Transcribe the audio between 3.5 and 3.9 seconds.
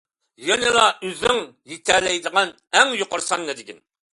دېگىن.